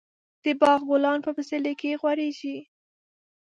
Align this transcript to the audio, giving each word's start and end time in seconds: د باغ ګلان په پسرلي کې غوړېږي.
د 0.43 0.45
باغ 0.61 0.79
ګلان 0.89 1.19
په 1.23 1.31
پسرلي 1.37 1.73
کې 1.81 1.99
غوړېږي. 2.01 2.57